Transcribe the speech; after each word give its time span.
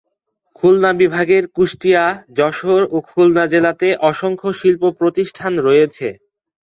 খুলনা 0.55 0.91
বিভাগের 1.01 1.43
কুষ্টিয়া, 1.55 2.03
যশোর 2.37 2.81
ও 2.91 3.07
খুলনা 3.09 3.43
জেলাতে 3.53 3.87
অসংখ্য 4.09 4.49
শিল্প 4.59 4.83
প্রতিষ্ঠান 4.99 5.53
রয়েছে। 5.59 6.07